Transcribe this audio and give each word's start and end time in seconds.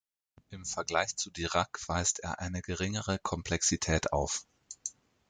Im 0.49 0.65
Vergleich 0.65 1.15
zu 1.15 1.29
Dirac 1.29 1.79
weist 1.87 2.21
er 2.23 2.39
eine 2.39 2.63
geringere 2.63 3.19
Komplexität 3.19 4.11
auf. 4.11 4.47